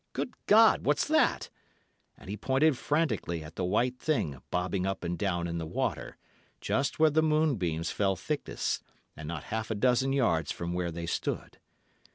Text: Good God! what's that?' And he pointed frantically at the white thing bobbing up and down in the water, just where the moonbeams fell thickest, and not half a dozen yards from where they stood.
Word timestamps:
Good 0.13 0.33
God! 0.47 0.83
what's 0.83 1.07
that?' 1.07 1.51
And 2.17 2.27
he 2.27 2.35
pointed 2.35 2.75
frantically 2.75 3.43
at 3.43 3.55
the 3.55 3.63
white 3.63 3.99
thing 3.99 4.41
bobbing 4.49 4.87
up 4.87 5.03
and 5.03 5.15
down 5.15 5.47
in 5.47 5.59
the 5.59 5.67
water, 5.67 6.17
just 6.59 6.97
where 6.97 7.11
the 7.11 7.21
moonbeams 7.21 7.91
fell 7.91 8.15
thickest, 8.15 8.81
and 9.15 9.27
not 9.27 9.43
half 9.53 9.69
a 9.69 9.75
dozen 9.75 10.11
yards 10.11 10.51
from 10.51 10.73
where 10.73 10.89
they 10.89 11.05
stood. 11.05 11.59